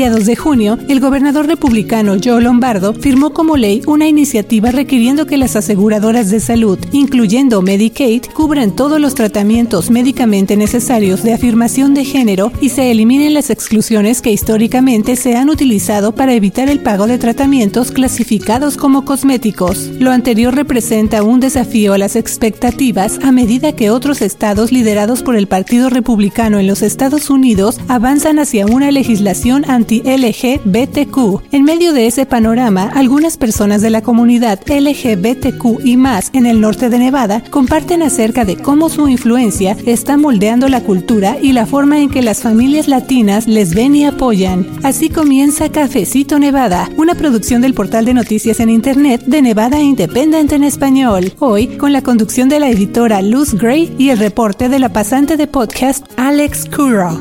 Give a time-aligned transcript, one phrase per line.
[0.00, 5.36] mediados de junio, el gobernador republicano Joe Lombardo firmó como ley una iniciativa requiriendo que
[5.36, 12.06] las aseguradoras de salud, incluyendo Medicaid, cubran todos los tratamientos médicamente necesarios de afirmación de
[12.06, 17.06] género y se eliminen las exclusiones que históricamente se han utilizado para evitar el pago
[17.06, 19.90] de tratamientos clasificados como cosméticos.
[19.98, 25.36] Lo anterior representa un desafío a las expectativas a medida que otros estados liderados por
[25.36, 31.42] el Partido Republicano en los Estados Unidos avanzan hacia una legislación anti-LGBTQ.
[31.52, 36.60] En medio de ese panorama, algunas personas de la comunidad LGBTQ y más en el
[36.60, 41.66] norte de Nevada comparten acerca de cómo su influencia está moldeando la cultura y la
[41.66, 44.66] forma en que las familias latinas les ven y apoyan.
[44.82, 50.52] Así comienza Cafecito Nevada, una producción del portal de noticias en Internet de Nevada Independent
[50.52, 51.32] en español.
[51.38, 55.36] Hoy, con la conducción de la editora Luz Gray y el reporte de la pasante
[55.36, 57.18] de podcast Alex Curro.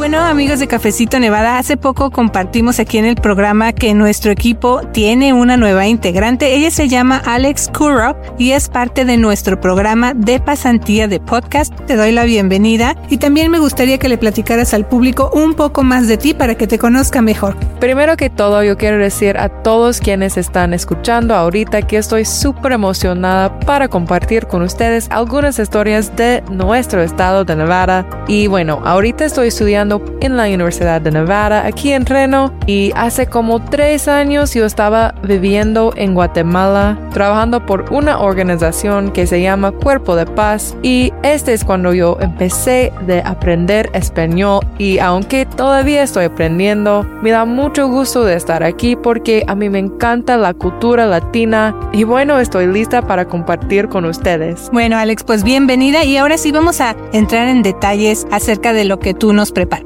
[0.00, 4.80] Bueno, amigos de Cafecito Nevada, hace poco compartimos aquí en el programa que nuestro equipo
[4.94, 6.54] tiene una nueva integrante.
[6.54, 11.74] Ella se llama Alex Curro y es parte de nuestro programa de pasantía de podcast.
[11.86, 15.82] Te doy la bienvenida y también me gustaría que le platicaras al público un poco
[15.82, 17.54] más de ti para que te conozca mejor.
[17.78, 22.72] Primero que todo, yo quiero decir a todos quienes están escuchando ahorita que estoy súper
[22.72, 28.06] emocionada para compartir con ustedes algunas historias de nuestro estado de Nevada.
[28.28, 29.89] Y bueno, ahorita estoy estudiando
[30.20, 35.14] en la Universidad de Nevada, aquí en Reno, y hace como tres años yo estaba
[35.22, 41.54] viviendo en Guatemala, trabajando por una organización que se llama Cuerpo de Paz, y este
[41.54, 47.88] es cuando yo empecé de aprender español, y aunque todavía estoy aprendiendo, me da mucho
[47.88, 52.66] gusto de estar aquí porque a mí me encanta la cultura latina, y bueno, estoy
[52.66, 54.68] lista para compartir con ustedes.
[54.72, 58.98] Bueno, Alex, pues bienvenida, y ahora sí vamos a entrar en detalles acerca de lo
[58.98, 59.79] que tú nos preparas.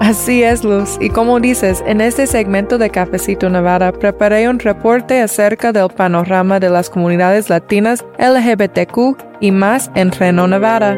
[0.00, 0.96] Así es, Luz.
[1.00, 6.60] Y como dices, en este segmento de Cafecito Nevada preparé un reporte acerca del panorama
[6.60, 10.92] de las comunidades latinas LGBTQ y más en Reno, Nevada.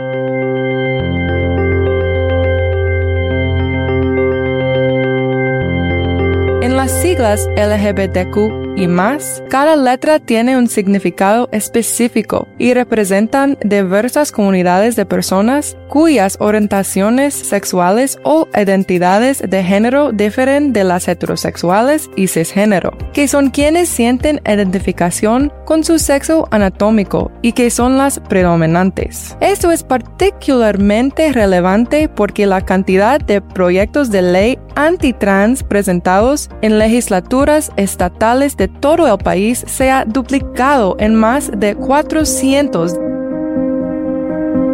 [6.63, 14.33] En las siglas LGBTQ y más, cada letra tiene un significado específico y representan diversas
[14.33, 22.29] comunidades de personas cuyas orientaciones sexuales o identidades de género difieren de las heterosexuales y
[22.29, 29.37] cisgénero, que son quienes sienten identificación con su sexo anatómico y que son las predominantes.
[29.41, 37.71] Esto es particularmente relevante porque la cantidad de proyectos de ley antitrans presentados en legislaturas
[37.77, 42.99] estatales de todo el país se ha duplicado en más de 400.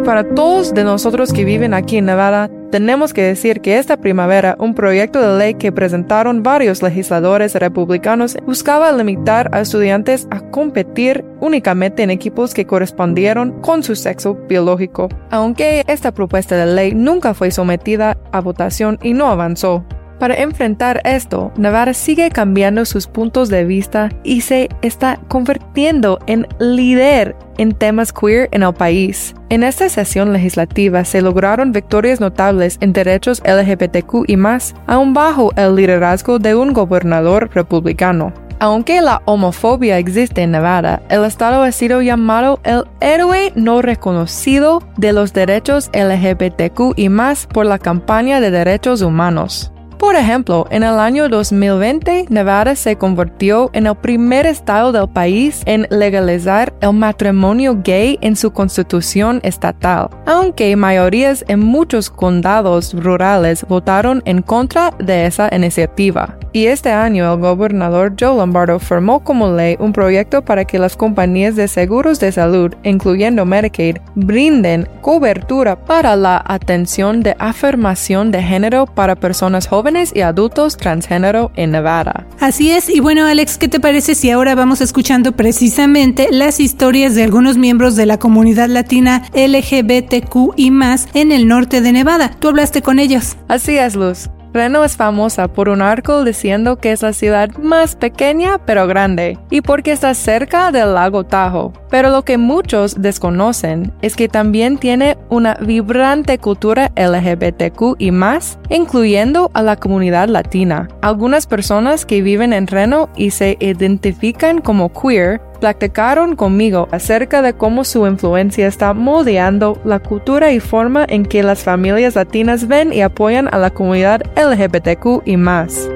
[0.05, 4.55] Para todos de nosotros que viven aquí en Nevada, tenemos que decir que esta primavera
[4.59, 11.23] un proyecto de ley que presentaron varios legisladores republicanos buscaba limitar a estudiantes a competir
[11.39, 17.33] únicamente en equipos que correspondieron con su sexo biológico, aunque esta propuesta de ley nunca
[17.33, 19.85] fue sometida a votación y no avanzó.
[20.19, 26.47] Para enfrentar esto, Navarra sigue cambiando sus puntos de vista y se está convirtiendo en
[26.59, 29.35] líder en temas queer en el país.
[29.49, 35.51] En esta sesión legislativa se lograron victorias notables en derechos LGBTQ y más, aún bajo
[35.55, 38.33] el liderazgo de un gobernador republicano.
[38.59, 44.81] Aunque la homofobia existe en Nevada, el estado ha sido llamado el héroe no reconocido
[44.97, 49.71] de los derechos LGBTQ y más por la campaña de derechos humanos.
[49.97, 55.63] Por ejemplo, en el año 2020, Nevada se convirtió en el primer estado del país
[55.65, 63.65] en legalizar el matrimonio gay en su constitución estatal, aunque mayorías en muchos condados rurales
[63.67, 66.37] votaron en contra de esa iniciativa.
[66.53, 70.95] Y este año el gobernador Joe Lombardo firmó como ley un proyecto para que las
[70.95, 78.41] compañías de seguros de salud, incluyendo Medicaid, brinden cobertura para la atención de afirmación de
[78.41, 82.27] género para personas jóvenes y adultos transgénero en Nevada.
[82.41, 87.15] Así es, y bueno Alex, ¿qué te parece si ahora vamos escuchando precisamente las historias
[87.15, 92.31] de algunos miembros de la comunidad latina LGBTQ y más en el norte de Nevada?
[92.37, 93.37] Tú hablaste con ellos.
[93.47, 94.29] Así es, Luz.
[94.53, 99.37] Reno es famosa por un arco diciendo que es la ciudad más pequeña pero grande
[99.49, 101.73] y porque está cerca del lago Tahoe.
[101.89, 108.59] Pero lo que muchos desconocen es que también tiene una vibrante cultura LGBTQ y más,
[108.69, 110.89] incluyendo a la comunidad latina.
[111.01, 117.53] Algunas personas que viven en Reno y se identifican como queer platicaron conmigo acerca de
[117.53, 122.93] cómo su influencia está moldeando la cultura y forma en que las familias latinas ven
[122.93, 125.89] y apoyan a la comunidad LGBTQ y más.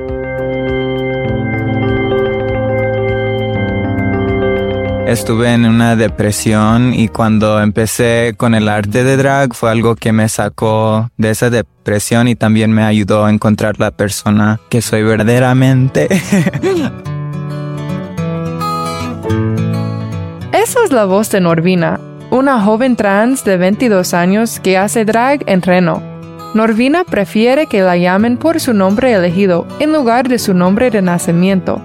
[5.11, 10.13] Estuve en una depresión y cuando empecé con el arte de drag fue algo que
[10.13, 15.03] me sacó de esa depresión y también me ayudó a encontrar la persona que soy
[15.03, 16.07] verdaderamente.
[20.71, 25.43] Esa es la voz de Norvina, una joven trans de 22 años que hace drag
[25.45, 26.01] en Reno.
[26.53, 31.01] Norvina prefiere que la llamen por su nombre elegido en lugar de su nombre de
[31.01, 31.81] nacimiento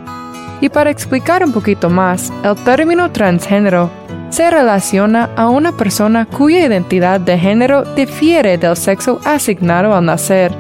[0.61, 3.91] y para explicar un poquito más, el término transgénero
[4.31, 10.53] se relaciona a una persona cuya identidad de género difiere del sexo asignado al nacer.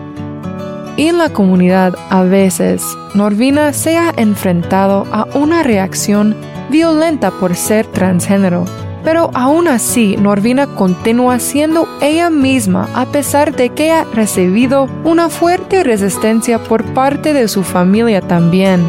[0.96, 2.84] En la comunidad a veces,
[3.14, 6.34] Norvina se ha enfrentado a una reacción
[6.71, 8.65] violenta por ser transgénero.
[9.05, 15.29] Pero aún así, Norvina continúa siendo ella misma a pesar de que ha recibido una
[15.29, 18.89] fuerte resistencia por parte de su familia también.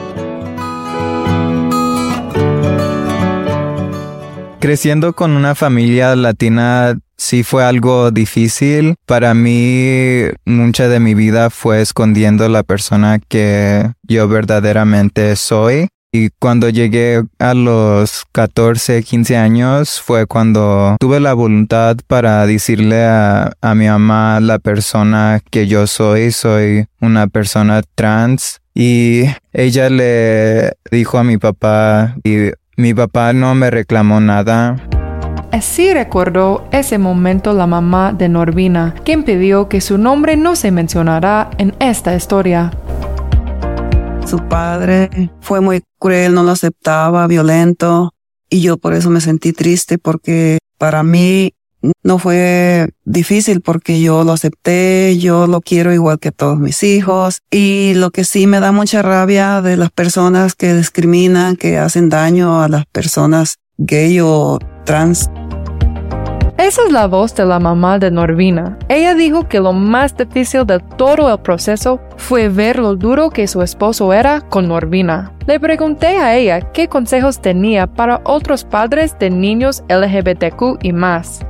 [4.59, 8.95] Creciendo con una familia latina sí fue algo difícil.
[9.05, 15.89] Para mí, mucha de mi vida fue escondiendo la persona que yo verdaderamente soy.
[16.11, 23.03] Y cuando llegué a los 14, 15 años fue cuando tuve la voluntad para decirle
[23.03, 26.31] a, a mi mamá la persona que yo soy.
[26.31, 28.61] Soy una persona trans.
[28.73, 29.23] Y
[29.53, 34.77] ella le dijo a mi papá y mi papá no me reclamó nada.
[35.51, 40.71] Así recordó ese momento la mamá de Norvina, quien pidió que su nombre no se
[40.71, 42.71] mencionara en esta historia.
[44.27, 48.13] Su padre fue muy cruel, no lo aceptaba, violento,
[48.49, 51.53] y yo por eso me sentí triste porque para mí
[52.03, 57.39] no fue difícil porque yo lo acepté, yo lo quiero igual que todos mis hijos
[57.49, 62.09] y lo que sí me da mucha rabia de las personas que discriminan, que hacen
[62.09, 65.29] daño a las personas gay o trans.
[66.57, 68.77] Esa es la voz de la mamá de Norvina.
[68.89, 73.47] Ella dijo que lo más difícil de todo el proceso fue ver lo duro que
[73.47, 75.31] su esposo era con Norvina.
[75.45, 81.41] Le pregunté a ella qué consejos tenía para otros padres de niños LGBTQ y más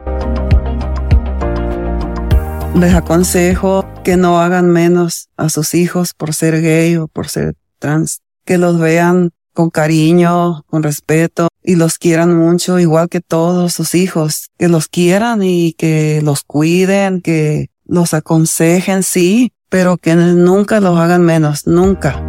[2.80, 7.56] les aconsejo que no hagan menos a sus hijos por ser gay o por ser
[7.80, 13.74] trans, que los vean con cariño, con respeto y los quieran mucho, igual que todos
[13.74, 20.14] sus hijos, que los quieran y que los cuiden, que los aconsejen, sí, pero que
[20.14, 22.24] nunca los hagan menos, nunca.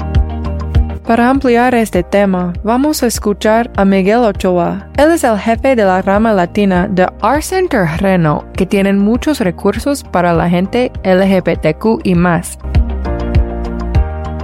[1.06, 4.88] Para ampliar este tema, vamos a escuchar a Miguel Ochoa.
[4.96, 9.40] Él es el jefe de la rama latina de Art Center Reno, que tienen muchos
[9.40, 12.58] recursos para la gente LGBTQ y más.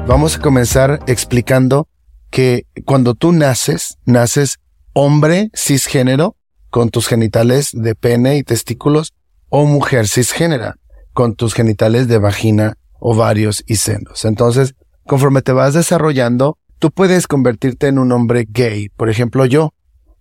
[0.06, 1.88] Vamos a comenzar explicando
[2.34, 4.58] que cuando tú naces, naces
[4.92, 6.34] hombre cisgénero
[6.68, 9.14] con tus genitales de pene y testículos
[9.50, 10.74] o mujer cisgénera
[11.12, 14.24] con tus genitales de vagina, ovarios y senos.
[14.24, 14.74] Entonces,
[15.06, 18.88] conforme te vas desarrollando, tú puedes convertirte en un hombre gay.
[18.88, 19.72] Por ejemplo, yo.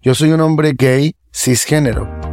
[0.04, 2.33] Yo soy un hombre gay cisgénero.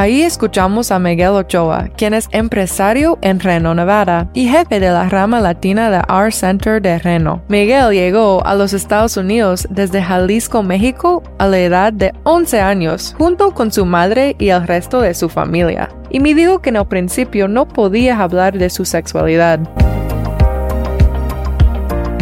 [0.00, 5.10] Ahí escuchamos a Miguel Ochoa, quien es empresario en Reno, Nevada, y jefe de la
[5.10, 7.42] rama latina de Art Center de Reno.
[7.48, 13.14] Miguel llegó a los Estados Unidos desde Jalisco, México, a la edad de 11 años,
[13.18, 15.90] junto con su madre y el resto de su familia.
[16.08, 19.60] Y me dijo que en el principio no podía hablar de su sexualidad.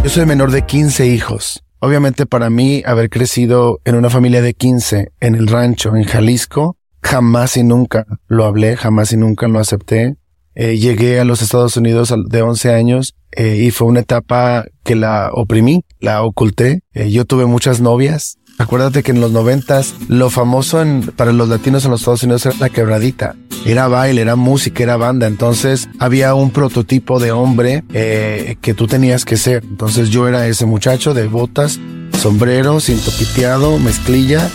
[0.02, 1.62] Yo soy menor de 15 hijos.
[1.78, 6.77] Obviamente para mí haber crecido en una familia de 15 en el rancho, en Jalisco,
[7.02, 10.16] jamás y nunca lo hablé, jamás y nunca lo acepté.
[10.54, 14.96] Eh, llegué a los Estados Unidos de 11 años eh, y fue una etapa que
[14.96, 16.82] la oprimí, la oculté.
[16.94, 21.84] Eh, yo tuve muchas novias, Acuérdate que en los noventas lo famoso para los latinos
[21.84, 23.36] en los Estados Unidos era la quebradita.
[23.64, 25.28] Era baile, era música, era banda.
[25.28, 29.62] Entonces había un prototipo de hombre eh, que tú tenías que ser.
[29.62, 31.78] Entonces yo era ese muchacho de botas,
[32.20, 34.50] sombrero, cinto piteado, mezclilla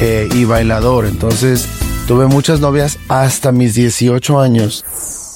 [0.00, 1.06] eh, y bailador.
[1.06, 1.68] Entonces
[2.10, 4.84] tuve muchas novias hasta mis 18 años.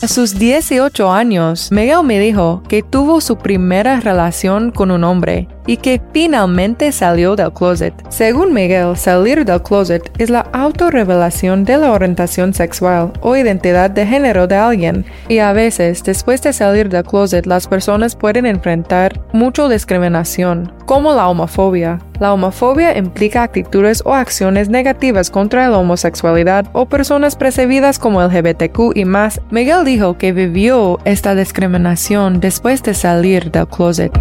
[0.02, 5.46] A sus 18 años, Miguel me dijo que tuvo su primera relación con un hombre
[5.66, 7.94] y que finalmente salió del closet.
[8.10, 14.04] Según Miguel, salir del closet es la autorrevelación de la orientación sexual o identidad de
[14.04, 15.06] género de alguien.
[15.28, 21.14] Y a veces, después de salir del closet, las personas pueden enfrentar mucha discriminación como
[21.14, 21.98] la homofobia.
[22.20, 28.94] La homofobia implica actitudes o acciones negativas contra la homosexualidad o personas percibidas como LGBTQ
[28.94, 29.40] y más.
[29.50, 34.12] Miguel dijo que vivió esta discriminación después de salir del closet.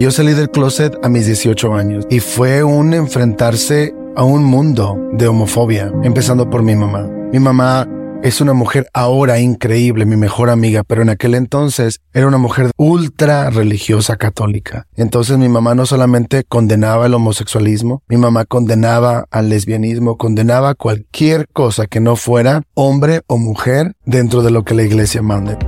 [0.00, 4.98] Yo salí del closet a mis 18 años y fue un enfrentarse a un mundo
[5.12, 7.08] de homofobia, empezando por mi mamá.
[7.32, 7.88] Mi mamá
[8.24, 12.70] es una mujer ahora increíble, mi mejor amiga, pero en aquel entonces era una mujer
[12.78, 14.86] ultra religiosa católica.
[14.96, 21.48] Entonces mi mamá no solamente condenaba el homosexualismo, mi mamá condenaba al lesbianismo, condenaba cualquier
[21.52, 25.58] cosa que no fuera hombre o mujer dentro de lo que la iglesia mande.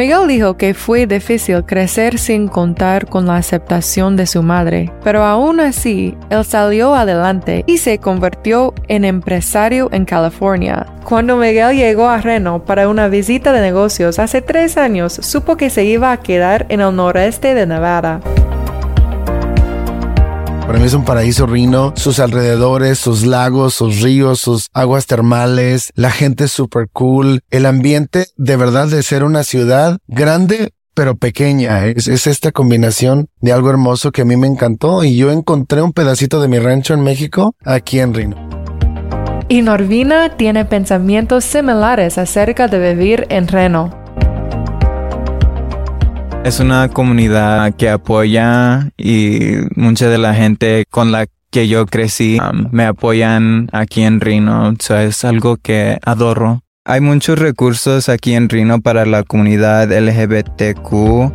[0.00, 5.24] Miguel dijo que fue difícil crecer sin contar con la aceptación de su madre, pero
[5.24, 10.86] aún así, él salió adelante y se convirtió en empresario en California.
[11.04, 15.68] Cuando Miguel llegó a Reno para una visita de negocios hace tres años, supo que
[15.68, 18.22] se iba a quedar en el noreste de Nevada.
[20.70, 25.90] Para mí es un paraíso Reno, sus alrededores, sus lagos, sus ríos, sus aguas termales,
[25.96, 31.16] la gente es super cool, el ambiente de verdad de ser una ciudad grande pero
[31.16, 31.86] pequeña.
[31.86, 35.82] Es, es, esta combinación de algo hermoso que a mí me encantó y yo encontré
[35.82, 38.36] un pedacito de mi rancho en México aquí en Reno.
[39.48, 43.99] Y Norvina tiene pensamientos similares acerca de vivir en Reno.
[46.42, 52.38] Es una comunidad que apoya y mucha de la gente con la que yo crecí
[52.40, 54.72] um, me apoyan aquí en Reno.
[54.78, 56.62] Eso es algo que adoro.
[56.86, 61.30] Hay muchos recursos aquí en Reno para la comunidad LGBTQ.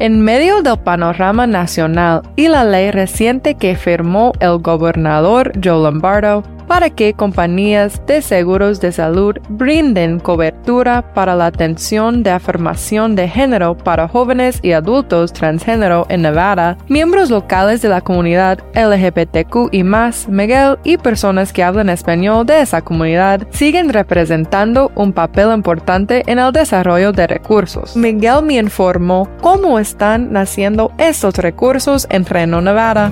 [0.00, 6.42] En medio del panorama nacional y la ley reciente que firmó el gobernador Joe Lombardo,
[6.68, 13.28] para que compañías de seguros de salud brinden cobertura para la atención de afirmación de
[13.28, 19.82] género para jóvenes y adultos transgénero en Nevada, miembros locales de la comunidad LGBTQ y
[19.82, 26.22] más, Miguel y personas que hablan español de esa comunidad siguen representando un papel importante
[26.26, 27.96] en el desarrollo de recursos.
[27.96, 33.10] Miguel me informó cómo están naciendo estos recursos en Reno, Nevada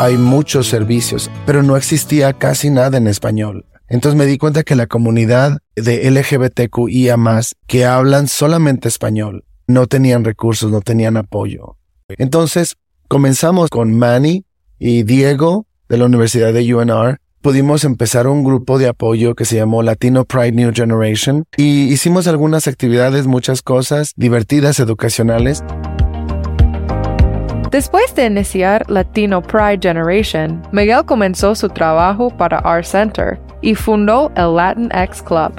[0.00, 3.66] hay muchos servicios, pero no existía casi nada en español.
[3.86, 7.18] Entonces me di cuenta que la comunidad de LGBTQIA
[7.66, 11.76] que hablan solamente español no tenían recursos, no tenían apoyo.
[12.16, 12.78] Entonces
[13.08, 14.46] comenzamos con Manny
[14.78, 17.18] y Diego de la Universidad de UNR.
[17.42, 22.26] Pudimos empezar un grupo de apoyo que se llamó Latino Pride New Generation y hicimos
[22.26, 25.62] algunas actividades, muchas cosas divertidas, educacionales.
[27.70, 34.32] Después de iniciar Latino Pride Generation, Miguel comenzó su trabajo para Art Center y fundó
[34.34, 35.52] el Latin X Club.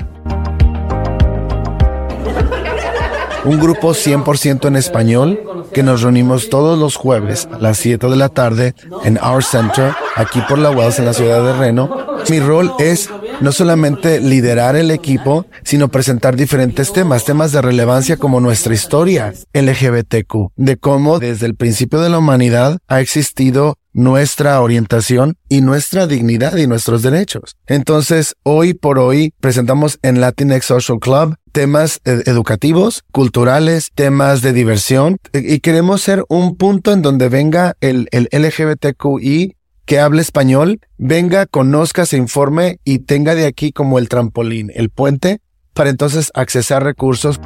[3.45, 5.39] Un grupo 100% en español
[5.73, 9.93] que nos reunimos todos los jueves a las 7 de la tarde en Our Center,
[10.15, 12.07] aquí por la Wells en la ciudad de Reno.
[12.29, 13.09] Mi rol es
[13.41, 19.33] no solamente liderar el equipo, sino presentar diferentes temas, temas de relevancia como nuestra historia
[19.53, 26.07] LGBTQ, de cómo desde el principio de la humanidad ha existido nuestra orientación y nuestra
[26.07, 27.57] dignidad y nuestros derechos.
[27.67, 35.17] Entonces, hoy por hoy presentamos en Latinx Social Club temas educativos, culturales, temas de diversión
[35.33, 39.55] y queremos ser un punto en donde venga el, el LGBTQI
[39.85, 44.89] que hable español, venga, conozca, se informe y tenga de aquí como el trampolín, el
[44.89, 45.41] puente,
[45.73, 47.39] para entonces accesar recursos.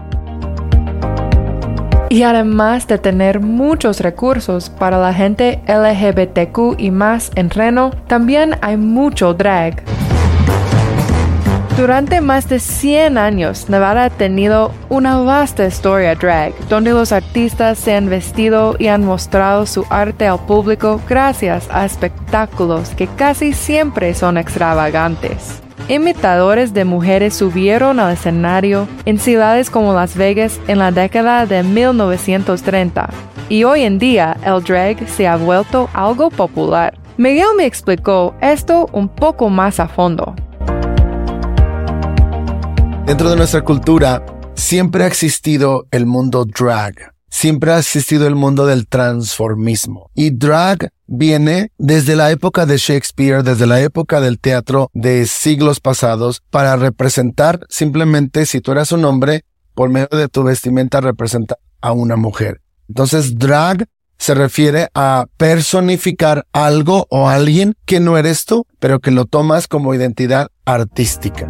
[2.10, 8.58] Y además de tener muchos recursos para la gente LGBTQ y más en Reno, también
[8.62, 9.84] hay mucho drag.
[11.78, 17.78] Durante más de 100 años, Nevada ha tenido una vasta historia drag, donde los artistas
[17.78, 23.52] se han vestido y han mostrado su arte al público gracias a espectáculos que casi
[23.52, 25.62] siempre son extravagantes.
[25.90, 31.62] Imitadores de mujeres subieron al escenario en ciudades como Las Vegas en la década de
[31.62, 33.10] 1930,
[33.50, 36.98] y hoy en día el drag se ha vuelto algo popular.
[37.18, 40.36] Miguel me explicó esto un poco más a fondo.
[43.06, 47.14] Dentro de nuestra cultura siempre ha existido el mundo drag.
[47.30, 50.10] Siempre ha existido el mundo del transformismo.
[50.16, 55.80] Y drag viene desde la época de Shakespeare, desde la época del teatro de siglos
[55.80, 59.46] pasados, para representar simplemente si tú eras un hombre,
[59.76, 62.62] por medio de tu vestimenta representa a una mujer.
[62.90, 63.86] Entonces drag
[64.18, 69.68] se refiere a personificar algo o alguien que no eres tú, pero que lo tomas
[69.68, 71.48] como identidad artística.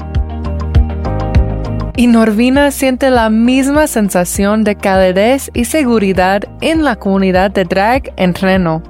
[1.97, 8.13] Y Norvina siente la misma sensación de calidez y seguridad en la comunidad de drag
[8.17, 8.83] en Reno.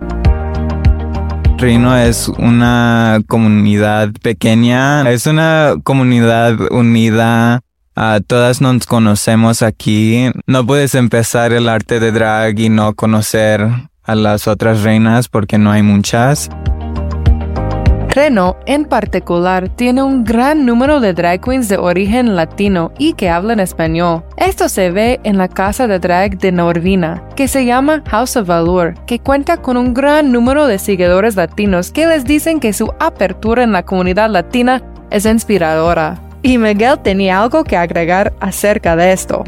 [1.57, 7.61] Reno es una comunidad pequeña, es una comunidad unida.
[8.27, 10.29] todas nos conocemos aquí.
[10.47, 13.69] No puedes empezar el arte de drag y no conocer
[14.03, 16.49] a las otras reinas porque no hay muchas.
[18.15, 23.29] Reno, en particular, tiene un gran número de drag queens de origen latino y que
[23.29, 24.23] hablan español.
[24.37, 28.47] Esto se ve en la casa de drag de Norvina, que se llama House of
[28.47, 32.93] Valor, que cuenta con un gran número de seguidores latinos que les dicen que su
[33.01, 36.17] apertura en la comunidad latina es inspiradora.
[36.41, 39.43] Y Miguel tenía algo que agregar acerca de esto.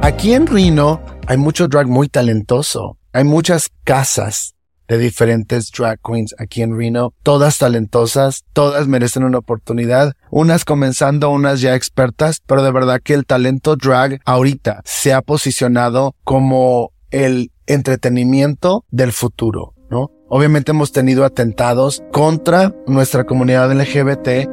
[0.00, 2.96] Aquí en Reno hay mucho drag muy talentoso.
[3.12, 4.54] Hay muchas casas
[4.92, 11.30] de diferentes drag queens aquí en Reno, todas talentosas, todas merecen una oportunidad, unas comenzando,
[11.30, 16.92] unas ya expertas, pero de verdad que el talento drag ahorita se ha posicionado como
[17.10, 20.10] el entretenimiento del futuro, ¿no?
[20.28, 24.46] Obviamente hemos tenido atentados contra nuestra comunidad LGBT,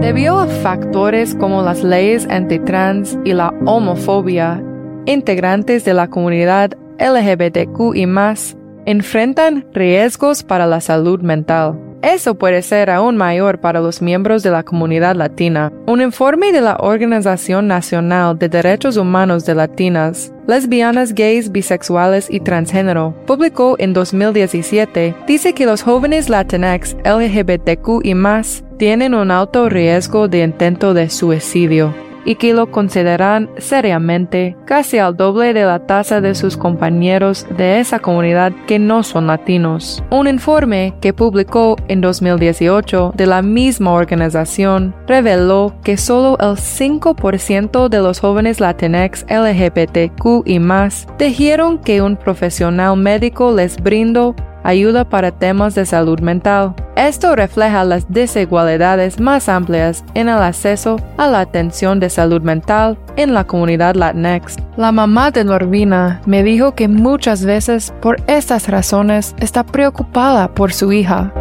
[0.00, 4.62] Debido a factores como las leyes antitrans y la homofobia,
[5.06, 11.78] integrantes de la comunidad LGBTQ y más enfrentan riesgos para la salud mental.
[12.00, 15.72] Eso puede ser aún mayor para los miembros de la comunidad latina.
[15.86, 22.40] Un informe de la Organización Nacional de Derechos Humanos de Latinas, Lesbianas, Gays, Bisexuales y
[22.40, 29.68] Transgénero, publicó en 2017, dice que los jóvenes Latinx, LGBTQ y más tienen un alto
[29.68, 35.86] riesgo de intento de suicidio y que lo consideran seriamente casi al doble de la
[35.86, 40.04] tasa de sus compañeros de esa comunidad que no son latinos.
[40.10, 47.88] Un informe que publicó en 2018 de la misma organización reveló que solo el 5%
[47.88, 55.08] de los jóvenes latinx LGBTQ y más dijeron que un profesional médico les brindó ayuda
[55.08, 56.74] para temas de salud mental.
[56.96, 62.98] Esto refleja las desigualdades más amplias en el acceso a la atención de salud mental
[63.16, 64.56] en la comunidad Latinx.
[64.76, 70.72] La mamá de Norvina me dijo que muchas veces por estas razones está preocupada por
[70.72, 71.32] su hija.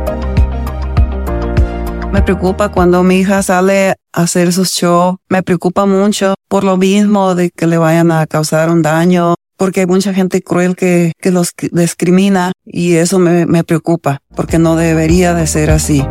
[2.11, 5.17] Me preocupa cuando mi hija sale a hacer sus shows.
[5.29, 9.81] Me preocupa mucho por lo mismo de que le vayan a causar un daño porque
[9.81, 14.75] hay mucha gente cruel que, que los discrimina y eso me, me preocupa, porque no
[14.75, 16.05] debería de ser así.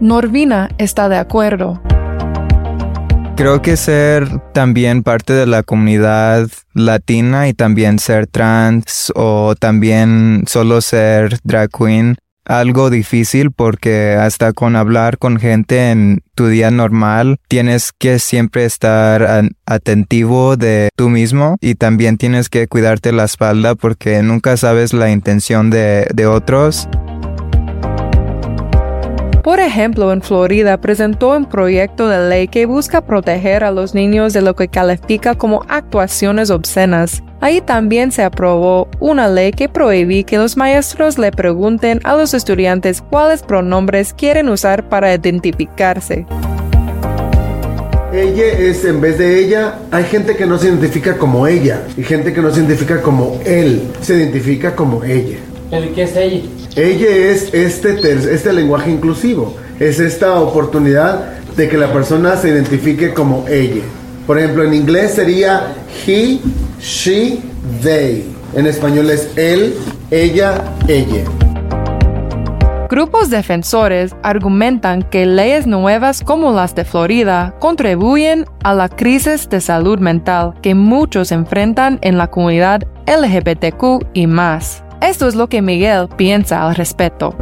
[0.00, 1.80] Norvina está de acuerdo.
[3.36, 10.42] Creo que ser también parte de la comunidad latina y también ser trans o también
[10.48, 12.16] solo ser drag queen
[12.48, 18.64] algo difícil porque hasta con hablar con gente en tu día normal tienes que siempre
[18.64, 24.92] estar atentivo de tú mismo y también tienes que cuidarte la espalda porque nunca sabes
[24.92, 26.88] la intención de, de otros.
[29.42, 34.32] Por ejemplo, en Florida presentó un proyecto de ley que busca proteger a los niños
[34.32, 37.22] de lo que califica como actuaciones obscenas.
[37.40, 42.34] Ahí también se aprobó una ley que prohíbe que los maestros le pregunten a los
[42.34, 46.26] estudiantes cuáles pronombres quieren usar para identificarse.
[48.12, 52.02] Ella es en vez de ella, hay gente que no se identifica como ella y
[52.02, 55.38] gente que no se identifica como él, se identifica como ella.
[55.70, 56.42] ¿El qué es ella?
[56.76, 63.12] Ella es este, este lenguaje inclusivo, es esta oportunidad de que la persona se identifique
[63.12, 63.82] como ella.
[64.26, 65.74] Por ejemplo, en inglés sería
[66.06, 66.38] he,
[66.80, 67.40] she,
[67.82, 68.24] they.
[68.54, 69.74] En español es él,
[70.10, 71.24] ella, ella.
[72.88, 79.60] Grupos defensores argumentan que leyes nuevas como las de Florida contribuyen a la crisis de
[79.60, 84.82] salud mental que muchos enfrentan en la comunidad LGBTQ y más.
[85.00, 87.36] Esto es lo que Miguel piensa al respecto.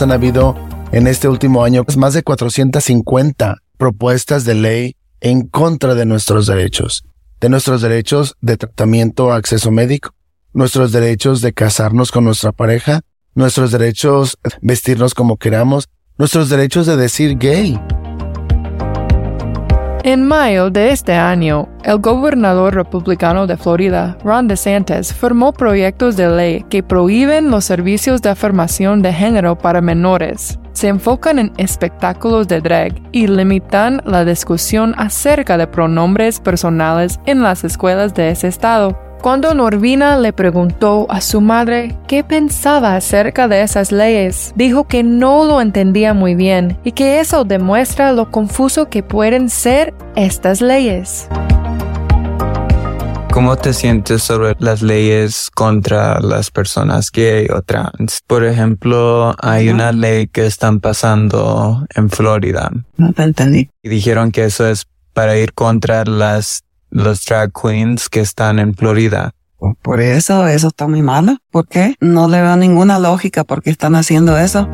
[0.00, 0.56] Han habido
[0.90, 7.04] en este último año más de 450 propuestas de ley en contra de nuestros derechos,
[7.40, 10.10] de nuestros derechos de tratamiento, acceso médico,
[10.52, 13.02] nuestros derechos de casarnos con nuestra pareja,
[13.34, 17.80] nuestros derechos de vestirnos como queramos, nuestros derechos de decir gay.
[20.04, 26.28] En mayo de este año, el gobernador republicano de Florida, Ron DeSantis, firmó proyectos de
[26.28, 30.58] ley que prohíben los servicios de afirmación de género para menores.
[30.72, 37.42] Se enfocan en espectáculos de drag y limitan la discusión acerca de pronombres personales en
[37.42, 39.07] las escuelas de ese estado.
[39.22, 45.02] Cuando Norvina le preguntó a su madre qué pensaba acerca de esas leyes, dijo que
[45.02, 50.60] no lo entendía muy bien y que eso demuestra lo confuso que pueden ser estas
[50.60, 51.28] leyes.
[53.32, 58.20] ¿Cómo te sientes sobre las leyes contra las personas gay o trans?
[58.26, 62.70] Por ejemplo, hay una ley que están pasando en Florida.
[62.96, 63.68] No te entendí.
[63.82, 68.74] Y dijeron que eso es para ir contra las los drag queens que están en
[68.74, 69.32] Florida.
[69.82, 71.36] Por eso, eso está muy malo.
[71.50, 71.94] ¿Por qué?
[72.00, 74.68] No le veo ninguna lógica por qué están haciendo eso.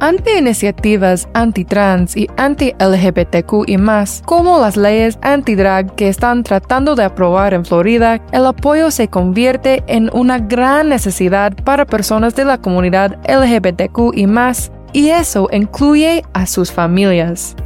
[0.00, 7.02] Ante iniciativas anti-trans y anti-LGBTQ y más, como las leyes anti-drag que están tratando de
[7.02, 12.58] aprobar en Florida, el apoyo se convierte en una gran necesidad para personas de la
[12.58, 17.56] comunidad LGBTQ y más, y eso incluye a sus familias.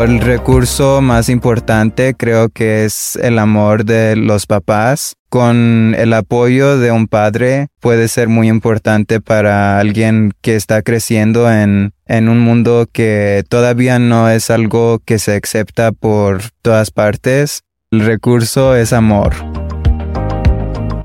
[0.00, 5.14] El recurso más importante creo que es el amor de los papás.
[5.28, 11.50] Con el apoyo de un padre puede ser muy importante para alguien que está creciendo
[11.50, 17.62] en, en un mundo que todavía no es algo que se acepta por todas partes.
[17.90, 19.34] El recurso es amor.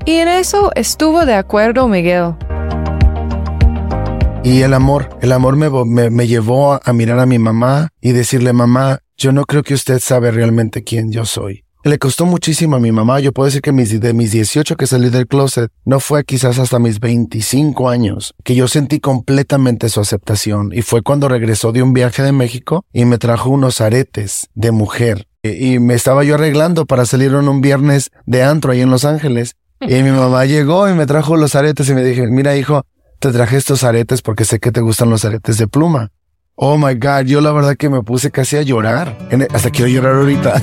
[0.04, 2.34] Y en eso estuvo de acuerdo Miguel.
[4.48, 8.54] Y el amor, el amor me, me, llevó a, mirar a mi mamá y decirle,
[8.54, 11.64] mamá, yo no creo que usted sabe realmente quién yo soy.
[11.84, 13.20] Le costó muchísimo a mi mamá.
[13.20, 16.58] Yo puedo decir que mis, de mis 18 que salí del closet, no fue quizás
[16.58, 20.70] hasta mis 25 años que yo sentí completamente su aceptación.
[20.72, 24.70] Y fue cuando regresó de un viaje de México y me trajo unos aretes de
[24.70, 25.28] mujer.
[25.42, 29.04] Y, me estaba yo arreglando para salir en un viernes de antro ahí en Los
[29.04, 29.56] Ángeles.
[29.82, 32.84] Y mi mamá llegó y me trajo los aretes y me dije, mira hijo,
[33.18, 36.10] te traje estos aretes porque sé que te gustan los aretes de pluma.
[36.54, 39.16] Oh my God, yo la verdad que me puse casi a llorar.
[39.52, 40.54] Hasta quiero llorar ahorita.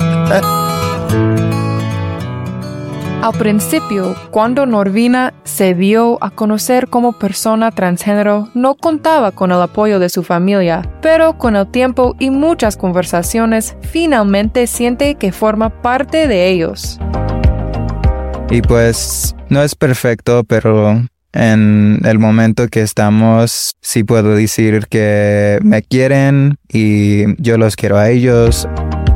[3.22, 9.60] Al principio, cuando Norvina se dio a conocer como persona transgénero, no contaba con el
[9.60, 15.70] apoyo de su familia, pero con el tiempo y muchas conversaciones, finalmente siente que forma
[15.82, 17.00] parte de ellos.
[18.48, 21.02] Y pues no es perfecto, pero
[21.36, 27.98] en el momento que estamos, sí puedo decir que me quieren y yo los quiero
[27.98, 28.66] a ellos.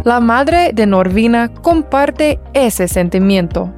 [0.04, 3.72] La madre de Norvina comparte ese sentimiento.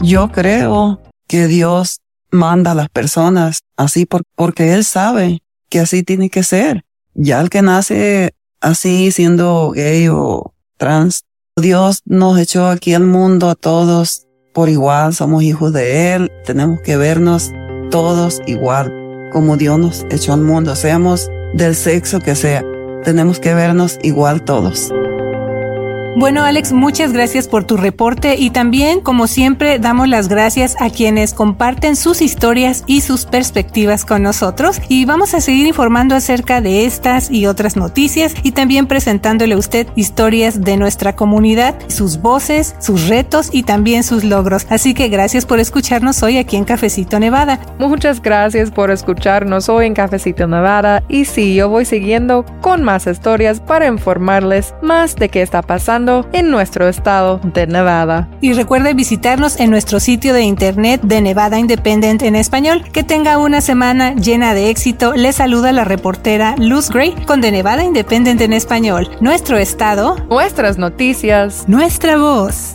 [0.00, 6.30] Yo creo que Dios manda a las personas así porque Él sabe que así tiene
[6.30, 6.84] que ser.
[7.14, 11.24] Ya el que nace así siendo gay o trans,
[11.56, 14.23] Dios nos echó aquí al mundo a todos
[14.54, 17.52] por igual, somos hijos de Él, tenemos que vernos
[17.90, 18.94] todos igual,
[19.32, 22.64] como Dios nos echó al mundo, seamos del sexo que sea,
[23.02, 24.94] tenemos que vernos igual todos.
[26.16, 30.88] Bueno, Alex, muchas gracias por tu reporte y también, como siempre, damos las gracias a
[30.88, 36.60] quienes comparten sus historias y sus perspectivas con nosotros y vamos a seguir informando acerca
[36.60, 42.22] de estas y otras noticias y también presentándole a usted historias de nuestra comunidad, sus
[42.22, 44.68] voces, sus retos y también sus logros.
[44.70, 47.58] Así que gracias por escucharnos hoy aquí en Cafecito Nevada.
[47.80, 53.08] Muchas gracias por escucharnos hoy en Cafecito Nevada y sí, yo voy siguiendo con más
[53.08, 58.28] historias para informarles más de qué está pasando en nuestro estado de Nevada.
[58.40, 62.84] Y recuerde visitarnos en nuestro sitio de internet de Nevada Independent en español.
[62.92, 65.14] Que tenga una semana llena de éxito.
[65.14, 69.08] Le saluda la reportera Luz Gray con de Nevada Independent en español.
[69.20, 72.74] Nuestro estado, nuestras noticias, nuestra voz.